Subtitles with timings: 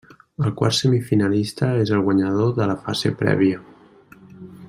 [0.43, 3.63] El quart semifinalista és el guanyador de la fase prèvia.